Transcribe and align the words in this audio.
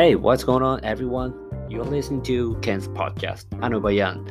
Hey, 0.00 0.14
what's 0.14 0.44
going 0.44 0.62
on, 0.62 0.82
everyone? 0.82 1.34
You're 1.68 1.84
listening 1.84 2.22
to 2.22 2.56
Ken's 2.62 2.88
podcast. 2.88 3.44
Ano 3.60 3.80
ba 3.84 3.92
yan? 3.92 4.24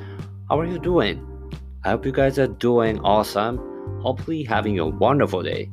How 0.50 0.58
are 0.58 0.66
you 0.66 0.82
doing? 0.82 1.22
I 1.86 1.94
hope 1.94 2.10
you 2.10 2.12
guys 2.12 2.40
are 2.42 2.50
doing 2.50 2.98
awesome. 3.06 3.62
Hopefully, 4.02 4.42
having 4.42 4.80
a 4.80 4.90
wonderful 4.90 5.46
day. 5.46 5.70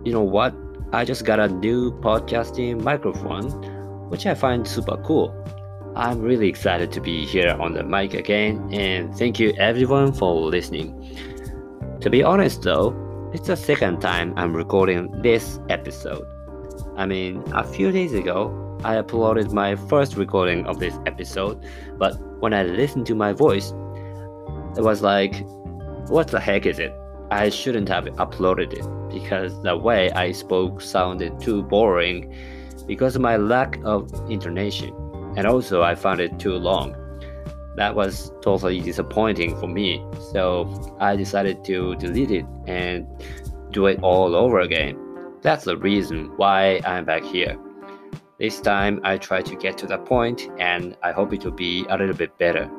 You 0.00 0.16
know 0.16 0.24
what? 0.24 0.56
I 0.96 1.04
just 1.04 1.28
got 1.28 1.38
a 1.38 1.52
new 1.52 1.92
podcasting 2.00 2.80
microphone, 2.80 3.52
which 4.08 4.24
I 4.24 4.32
find 4.32 4.66
super 4.66 4.96
cool. 5.04 5.28
I'm 5.92 6.24
really 6.24 6.48
excited 6.48 6.90
to 6.96 7.00
be 7.04 7.26
here 7.26 7.52
on 7.60 7.76
the 7.76 7.84
mic 7.84 8.14
again, 8.14 8.64
and 8.72 9.12
thank 9.12 9.36
you 9.36 9.52
everyone 9.60 10.16
for 10.16 10.32
listening. 10.40 10.96
To 12.00 12.08
be 12.08 12.24
honest 12.24 12.64
though, 12.64 12.96
it's 13.36 13.52
the 13.52 13.60
second 13.60 14.00
time 14.00 14.32
I'm 14.40 14.56
recording 14.56 15.12
this 15.20 15.60
episode. 15.68 16.24
I 16.96 17.04
mean, 17.04 17.44
a 17.52 17.60
few 17.62 17.92
days 17.92 18.16
ago, 18.16 18.65
I 18.84 18.96
uploaded 18.96 19.52
my 19.52 19.74
first 19.74 20.16
recording 20.16 20.66
of 20.66 20.78
this 20.78 20.94
episode, 21.06 21.64
but 21.98 22.14
when 22.40 22.54
I 22.54 22.62
listened 22.62 23.06
to 23.06 23.14
my 23.14 23.32
voice, 23.32 23.72
it 24.76 24.82
was 24.82 25.02
like, 25.02 25.44
what 26.08 26.28
the 26.28 26.38
heck 26.38 26.66
is 26.66 26.78
it? 26.78 26.94
I 27.30 27.48
shouldn't 27.48 27.88
have 27.88 28.04
uploaded 28.04 28.72
it 28.72 28.86
because 29.12 29.60
the 29.62 29.76
way 29.76 30.10
I 30.12 30.32
spoke 30.32 30.80
sounded 30.80 31.40
too 31.40 31.62
boring 31.62 32.32
because 32.86 33.16
of 33.16 33.22
my 33.22 33.36
lack 33.36 33.78
of 33.84 34.12
intonation, 34.30 34.94
and 35.36 35.46
also 35.46 35.82
I 35.82 35.94
found 35.94 36.20
it 36.20 36.38
too 36.38 36.54
long. 36.54 36.94
That 37.76 37.96
was 37.96 38.30
totally 38.42 38.80
disappointing 38.80 39.58
for 39.58 39.66
me, 39.66 40.04
so 40.32 40.94
I 41.00 41.16
decided 41.16 41.64
to 41.64 41.96
delete 41.96 42.30
it 42.30 42.46
and 42.66 43.06
do 43.70 43.86
it 43.86 43.98
all 44.02 44.36
over 44.36 44.60
again. 44.60 44.96
That's 45.42 45.64
the 45.64 45.76
reason 45.76 46.32
why 46.36 46.80
I'm 46.86 47.04
back 47.04 47.24
here. 47.24 47.58
This 48.38 48.60
time 48.60 49.00
I 49.02 49.16
try 49.16 49.40
to 49.40 49.56
get 49.56 49.78
to 49.78 49.86
the 49.86 49.96
point 49.96 50.50
and 50.58 50.94
I 51.02 51.10
hope 51.12 51.32
it 51.32 51.42
will 51.42 51.52
be 51.52 51.86
a 51.88 51.96
little 51.96 52.14
bit 52.14 52.36
better. 52.36 52.70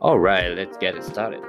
Alright, 0.00 0.56
let's 0.56 0.78
get 0.78 0.96
it 0.96 1.04
started. 1.04 1.42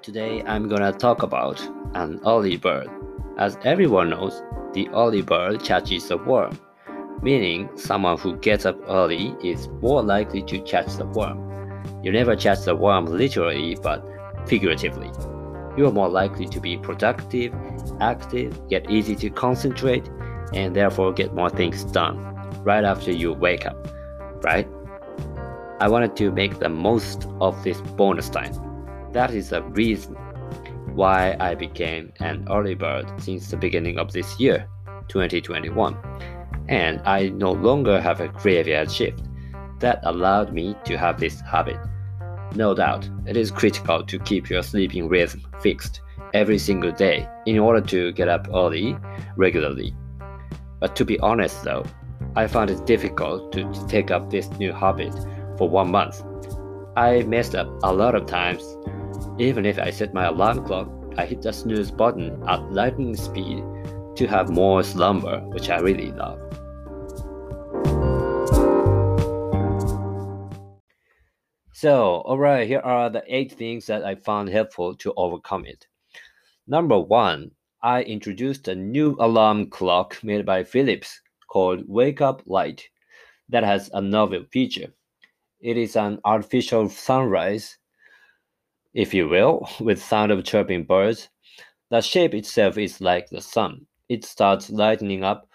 Today 0.00 0.42
I'm 0.46 0.68
gonna 0.68 0.90
talk 0.90 1.22
about 1.22 1.60
an 1.92 2.18
early 2.24 2.56
bird. 2.56 2.88
As 3.36 3.58
everyone 3.62 4.08
knows, 4.08 4.42
the 4.72 4.88
early 4.94 5.20
bird 5.20 5.62
catches 5.62 6.08
the 6.08 6.16
worm, 6.16 6.58
meaning 7.20 7.68
someone 7.76 8.16
who 8.16 8.38
gets 8.38 8.64
up 8.64 8.78
early 8.88 9.36
is 9.44 9.68
more 9.82 10.02
likely 10.02 10.42
to 10.44 10.60
catch 10.60 10.96
the 10.96 11.04
worm. 11.04 11.44
You 12.02 12.10
never 12.10 12.36
catch 12.36 12.64
the 12.64 12.74
worm 12.74 13.04
literally, 13.04 13.76
but 13.82 14.02
figuratively. 14.46 15.10
You 15.76 15.86
are 15.86 15.92
more 15.92 16.08
likely 16.08 16.46
to 16.46 16.58
be 16.58 16.78
productive, 16.78 17.54
active, 18.00 18.58
yet 18.70 18.90
easy 18.90 19.14
to 19.16 19.28
concentrate, 19.28 20.08
and 20.52 20.74
therefore 20.74 21.12
get 21.12 21.34
more 21.34 21.50
things 21.50 21.84
done 21.84 22.18
right 22.64 22.84
after 22.84 23.12
you 23.12 23.32
wake 23.32 23.66
up, 23.66 23.76
right? 24.42 24.68
I 25.80 25.88
wanted 25.88 26.16
to 26.16 26.32
make 26.32 26.58
the 26.58 26.68
most 26.68 27.26
of 27.40 27.62
this 27.62 27.80
bonus 27.80 28.28
time. 28.28 28.52
That 29.12 29.32
is 29.32 29.50
the 29.50 29.62
reason 29.62 30.16
why 30.94 31.36
I 31.38 31.54
became 31.54 32.12
an 32.18 32.46
early 32.50 32.74
bird 32.74 33.06
since 33.18 33.50
the 33.50 33.56
beginning 33.56 33.98
of 33.98 34.12
this 34.12 34.40
year, 34.40 34.68
2021. 35.08 35.96
And 36.68 37.00
I 37.06 37.28
no 37.28 37.52
longer 37.52 38.00
have 38.00 38.20
a 38.20 38.28
graveyard 38.28 38.90
shift. 38.90 39.22
That 39.78 40.00
allowed 40.02 40.52
me 40.52 40.76
to 40.84 40.98
have 40.98 41.20
this 41.20 41.40
habit. 41.40 41.78
No 42.56 42.74
doubt, 42.74 43.08
it 43.26 43.36
is 43.36 43.50
critical 43.50 44.02
to 44.04 44.18
keep 44.18 44.50
your 44.50 44.62
sleeping 44.62 45.08
rhythm 45.08 45.42
fixed 45.60 46.00
every 46.34 46.58
single 46.58 46.90
day 46.90 47.28
in 47.46 47.58
order 47.58 47.80
to 47.86 48.12
get 48.12 48.28
up 48.28 48.48
early 48.52 48.96
regularly. 49.36 49.94
But 50.80 50.94
to 50.96 51.04
be 51.04 51.18
honest 51.20 51.64
though, 51.64 51.84
I 52.36 52.46
found 52.46 52.70
it 52.70 52.86
difficult 52.86 53.52
to 53.52 53.86
take 53.88 54.10
up 54.10 54.30
this 54.30 54.48
new 54.58 54.72
habit 54.72 55.14
for 55.56 55.68
one 55.68 55.90
month. 55.90 56.22
I 56.96 57.22
messed 57.22 57.54
up 57.54 57.68
a 57.82 57.92
lot 57.92 58.14
of 58.14 58.26
times. 58.26 58.62
Even 59.38 59.66
if 59.66 59.78
I 59.78 59.90
set 59.90 60.14
my 60.14 60.26
alarm 60.26 60.64
clock, 60.64 60.88
I 61.16 61.26
hit 61.26 61.42
the 61.42 61.52
snooze 61.52 61.90
button 61.90 62.42
at 62.48 62.72
lightning 62.72 63.16
speed 63.16 63.64
to 64.16 64.26
have 64.26 64.50
more 64.50 64.82
slumber, 64.82 65.40
which 65.48 65.70
I 65.70 65.78
really 65.78 66.12
love. 66.12 66.38
So, 71.72 72.22
alright, 72.26 72.66
here 72.66 72.80
are 72.80 73.08
the 73.08 73.22
eight 73.28 73.52
things 73.52 73.86
that 73.86 74.04
I 74.04 74.16
found 74.16 74.48
helpful 74.48 74.96
to 74.96 75.14
overcome 75.16 75.64
it. 75.64 75.86
Number 76.66 76.98
one, 76.98 77.52
I 77.82 78.02
introduced 78.02 78.66
a 78.66 78.74
new 78.74 79.16
alarm 79.20 79.70
clock 79.70 80.18
made 80.24 80.44
by 80.44 80.64
Philips 80.64 81.20
called 81.46 81.84
Wake 81.86 82.20
Up 82.20 82.42
Light 82.44 82.88
that 83.48 83.62
has 83.62 83.88
a 83.92 84.00
novel 84.00 84.44
feature. 84.50 84.92
It 85.60 85.76
is 85.76 85.94
an 85.94 86.18
artificial 86.24 86.88
sunrise, 86.88 87.78
if 88.94 89.14
you 89.14 89.28
will, 89.28 89.68
with 89.78 90.02
sound 90.02 90.32
of 90.32 90.42
chirping 90.42 90.84
birds. 90.84 91.28
The 91.90 92.00
shape 92.00 92.34
itself 92.34 92.78
is 92.78 93.00
like 93.00 93.28
the 93.28 93.40
sun. 93.40 93.86
It 94.08 94.24
starts 94.24 94.70
lightening 94.70 95.22
up 95.22 95.48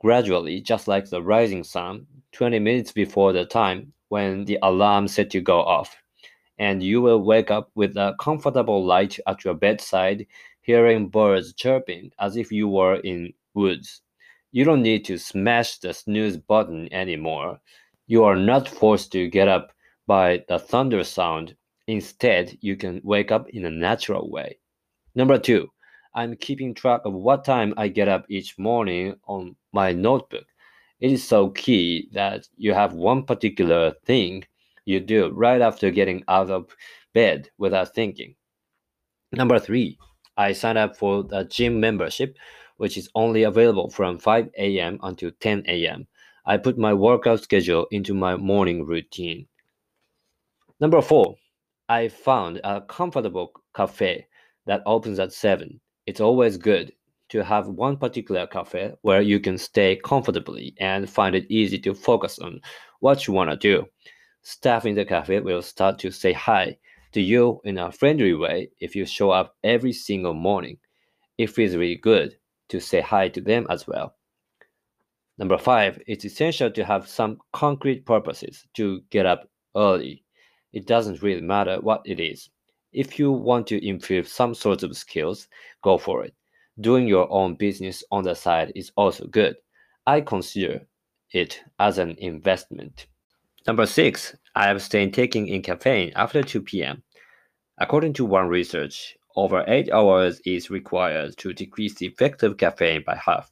gradually, 0.00 0.62
just 0.62 0.88
like 0.88 1.10
the 1.10 1.22
rising 1.22 1.62
sun, 1.62 2.06
20 2.32 2.58
minutes 2.58 2.90
before 2.90 3.34
the 3.34 3.44
time 3.44 3.92
when 4.08 4.46
the 4.46 4.58
alarm 4.62 5.08
set 5.08 5.28
to 5.30 5.42
go 5.42 5.60
off. 5.60 5.94
And 6.58 6.82
you 6.82 7.02
will 7.02 7.22
wake 7.22 7.50
up 7.50 7.70
with 7.74 7.96
a 7.98 8.14
comfortable 8.18 8.82
light 8.82 9.18
at 9.26 9.44
your 9.44 9.54
bedside 9.54 10.26
hearing 10.64 11.08
birds 11.08 11.52
chirping 11.52 12.10
as 12.18 12.36
if 12.36 12.50
you 12.50 12.66
were 12.66 12.96
in 12.96 13.32
woods. 13.52 14.00
You 14.50 14.64
don't 14.64 14.82
need 14.82 15.04
to 15.04 15.18
smash 15.18 15.78
the 15.78 15.92
snooze 15.92 16.38
button 16.38 16.92
anymore. 16.92 17.60
You 18.06 18.24
are 18.24 18.36
not 18.36 18.68
forced 18.68 19.12
to 19.12 19.28
get 19.28 19.46
up 19.46 19.72
by 20.06 20.42
the 20.48 20.58
thunder 20.58 21.04
sound. 21.04 21.54
Instead, 21.86 22.56
you 22.62 22.76
can 22.76 23.00
wake 23.04 23.30
up 23.30 23.48
in 23.50 23.66
a 23.66 23.70
natural 23.70 24.30
way. 24.30 24.58
Number 25.14 25.38
two, 25.38 25.68
I'm 26.14 26.34
keeping 26.36 26.72
track 26.72 27.02
of 27.04 27.12
what 27.12 27.44
time 27.44 27.74
I 27.76 27.88
get 27.88 28.08
up 28.08 28.24
each 28.30 28.58
morning 28.58 29.16
on 29.26 29.56
my 29.72 29.92
notebook. 29.92 30.46
It 31.00 31.12
is 31.12 31.26
so 31.26 31.50
key 31.50 32.08
that 32.12 32.48
you 32.56 32.72
have 32.72 32.94
one 32.94 33.24
particular 33.24 33.92
thing 34.06 34.44
you 34.86 35.00
do 35.00 35.28
right 35.30 35.60
after 35.60 35.90
getting 35.90 36.24
out 36.28 36.50
of 36.50 36.74
bed 37.12 37.50
without 37.58 37.94
thinking. 37.94 38.34
Number 39.32 39.58
three, 39.58 39.98
I 40.36 40.52
signed 40.52 40.78
up 40.78 40.96
for 40.96 41.22
the 41.22 41.44
gym 41.44 41.80
membership, 41.80 42.36
which 42.76 42.96
is 42.96 43.08
only 43.14 43.44
available 43.44 43.90
from 43.90 44.18
5 44.18 44.50
a.m. 44.58 44.98
until 45.02 45.30
10 45.40 45.64
a.m. 45.68 46.06
I 46.46 46.56
put 46.56 46.76
my 46.76 46.92
workout 46.92 47.42
schedule 47.42 47.86
into 47.90 48.14
my 48.14 48.36
morning 48.36 48.84
routine. 48.84 49.46
Number 50.80 51.00
four, 51.00 51.36
I 51.88 52.08
found 52.08 52.60
a 52.64 52.80
comfortable 52.80 53.52
cafe 53.74 54.26
that 54.66 54.82
opens 54.86 55.18
at 55.18 55.32
7. 55.32 55.80
It's 56.06 56.20
always 56.20 56.56
good 56.56 56.92
to 57.30 57.44
have 57.44 57.68
one 57.68 57.96
particular 57.96 58.46
cafe 58.46 58.92
where 59.02 59.22
you 59.22 59.40
can 59.40 59.56
stay 59.56 59.96
comfortably 59.96 60.74
and 60.78 61.08
find 61.08 61.34
it 61.34 61.50
easy 61.50 61.78
to 61.78 61.94
focus 61.94 62.38
on 62.38 62.60
what 63.00 63.26
you 63.26 63.32
want 63.32 63.50
to 63.50 63.56
do. 63.56 63.86
Staff 64.42 64.84
in 64.84 64.94
the 64.94 65.04
cafe 65.04 65.40
will 65.40 65.62
start 65.62 65.98
to 66.00 66.10
say 66.10 66.32
hi 66.32 66.76
to 67.14 67.22
you 67.22 67.60
in 67.64 67.78
a 67.78 67.90
friendly 67.90 68.34
way 68.34 68.70
if 68.80 68.94
you 68.94 69.06
show 69.06 69.30
up 69.30 69.56
every 69.64 69.92
single 69.92 70.34
morning. 70.34 70.78
It 71.38 71.50
feels 71.50 71.74
really 71.74 71.96
good 71.96 72.36
to 72.68 72.80
say 72.80 73.00
hi 73.00 73.28
to 73.30 73.40
them 73.40 73.66
as 73.70 73.86
well. 73.86 74.14
Number 75.38 75.58
five, 75.58 76.00
it's 76.06 76.24
essential 76.24 76.70
to 76.70 76.84
have 76.84 77.08
some 77.08 77.38
concrete 77.52 78.06
purposes 78.06 78.66
to 78.74 79.00
get 79.10 79.26
up 79.26 79.48
early. 79.76 80.24
It 80.72 80.86
doesn't 80.86 81.22
really 81.22 81.40
matter 81.40 81.78
what 81.80 82.02
it 82.04 82.20
is. 82.20 82.50
If 82.92 83.18
you 83.18 83.32
want 83.32 83.66
to 83.68 83.84
improve 83.84 84.28
some 84.28 84.54
sorts 84.54 84.84
of 84.84 84.96
skills, 84.96 85.48
go 85.82 85.98
for 85.98 86.24
it. 86.24 86.34
Doing 86.80 87.08
your 87.08 87.30
own 87.32 87.54
business 87.54 88.04
on 88.10 88.24
the 88.24 88.34
side 88.34 88.72
is 88.76 88.92
also 88.96 89.26
good. 89.26 89.56
I 90.06 90.20
consider 90.20 90.86
it 91.32 91.60
as 91.78 91.98
an 91.98 92.16
investment. 92.18 93.06
Number 93.66 93.86
six, 93.86 94.36
I 94.54 94.68
abstain 94.70 95.10
taking 95.10 95.48
in 95.48 95.62
caffeine 95.62 96.12
after 96.14 96.42
2 96.42 96.62
p.m. 96.62 97.02
According 97.78 98.12
to 98.14 98.24
one 98.24 98.48
research, 98.48 99.16
over 99.34 99.64
8 99.66 99.90
hours 99.92 100.40
is 100.46 100.70
required 100.70 101.36
to 101.38 101.52
decrease 101.52 101.94
the 101.94 102.06
effect 102.06 102.42
of 102.44 102.56
caffeine 102.56 103.02
by 103.04 103.16
half. 103.16 103.50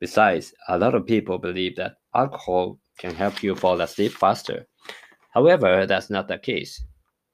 Besides, 0.00 0.52
a 0.68 0.78
lot 0.78 0.94
of 0.94 1.06
people 1.06 1.38
believe 1.38 1.76
that 1.76 1.96
alcohol 2.14 2.80
can 2.98 3.14
help 3.14 3.42
you 3.42 3.54
fall 3.54 3.80
asleep 3.80 4.12
faster. 4.12 4.66
However, 5.30 5.86
that's 5.86 6.10
not 6.10 6.26
the 6.26 6.38
case. 6.38 6.82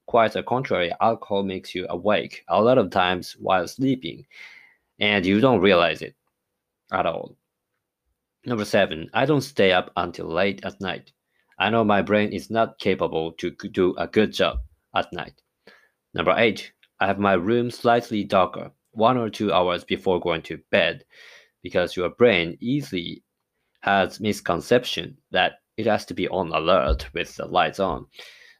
Quite 0.06 0.32
the 0.32 0.42
contrary, 0.42 0.92
alcohol 1.00 1.42
makes 1.42 1.74
you 1.74 1.86
awake 1.88 2.44
a 2.48 2.62
lot 2.62 2.76
of 2.76 2.90
times 2.90 3.34
while 3.38 3.66
sleeping, 3.66 4.26
and 5.00 5.24
you 5.24 5.40
don't 5.40 5.60
realize 5.60 6.02
it 6.02 6.14
at 6.92 7.06
all. 7.06 7.36
Number 8.44 8.66
seven, 8.66 9.08
I 9.14 9.24
don't 9.24 9.40
stay 9.40 9.72
up 9.72 9.90
until 9.96 10.26
late 10.26 10.62
at 10.64 10.80
night. 10.82 11.12
I 11.58 11.70
know 11.70 11.84
my 11.84 12.02
brain 12.02 12.32
is 12.32 12.50
not 12.50 12.78
capable 12.78 13.32
to 13.32 13.50
do 13.50 13.94
a 13.96 14.08
good 14.08 14.32
job 14.32 14.58
at 14.94 15.12
night. 15.12 15.40
Number 16.12 16.34
eight, 16.36 16.72
I 17.00 17.06
have 17.06 17.18
my 17.18 17.34
room 17.34 17.70
slightly 17.70 18.24
darker, 18.24 18.70
one 18.92 19.16
or 19.16 19.30
two 19.30 19.52
hours 19.52 19.84
before 19.84 20.20
going 20.20 20.42
to 20.42 20.62
bed, 20.70 21.04
because 21.62 21.96
your 21.96 22.10
brain 22.10 22.56
easily 22.60 23.22
has 23.80 24.20
misconception 24.20 25.16
that 25.30 25.54
it 25.76 25.86
has 25.86 26.04
to 26.06 26.14
be 26.14 26.28
on 26.28 26.52
alert 26.52 27.08
with 27.12 27.34
the 27.36 27.46
lights 27.46 27.80
on. 27.80 28.06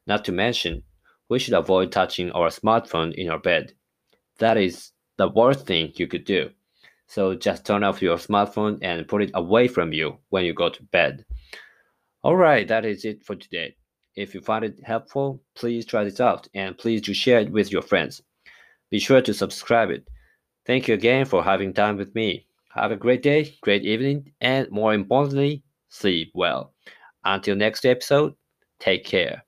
Not 0.07 0.25
to 0.27 0.33
mention, 0.33 0.83
we 1.29 1.39
should 1.39 1.55
avoid 1.55 1.93
touching 1.93 2.31
our 2.33 2.49
smartphone 2.49 3.15
in 3.15 3.31
our 3.31 3.39
bed. 3.39 3.73
That 4.39 4.57
is 4.57 4.93
the 5.17 5.29
worst 5.29 5.67
thing 5.67 5.93
you 5.95 6.07
could 6.07 6.25
do. 6.25 6.51
So 7.07 7.35
just 7.35 7.65
turn 7.65 7.85
off 7.85 8.03
your 8.03 8.17
smartphone 8.17 8.79
and 8.83 9.07
put 9.07 9.23
it 9.23 9.31
away 9.35 9.69
from 9.69 9.93
you 9.93 10.19
when 10.31 10.45
you 10.45 10.53
go 10.53 10.69
to 10.69 10.83
bed. 10.83 11.25
Alright, 12.25 12.69
that 12.69 12.87
is 12.87 13.05
it 13.05 13.23
for 13.23 13.37
today. 13.37 13.77
If 14.17 14.35
you 14.35 14.41
find 14.41 14.65
it 14.65 14.81
helpful, 14.83 15.43
please 15.55 15.85
try 15.85 16.05
this 16.05 16.21
out 16.21 16.49
and 16.55 16.79
please 16.79 17.03
do 17.03 17.13
share 17.13 17.41
it 17.41 17.53
with 17.53 17.71
your 17.71 17.83
friends. 17.83 18.23
Be 18.91 18.99
sure 18.99 19.21
to 19.21 19.35
subscribe 19.35 19.91
it. 19.91 20.09
Thank 20.65 20.89
you 20.89 20.95
again 20.95 21.27
for 21.27 21.45
having 21.45 21.75
time 21.75 21.99
with 21.99 22.15
me. 22.15 22.47
Have 22.75 22.93
a 22.93 22.97
great 22.97 23.23
day, 23.23 23.59
great 23.61 23.85
evening, 23.85 24.33
and 24.41 24.71
more 24.71 24.95
importantly, 24.95 25.65
sleep 25.91 26.31
well. 26.35 26.73
Until 27.27 27.57
next 27.57 27.85
episode, 27.85 28.35
take 28.81 29.05
care. 29.05 29.45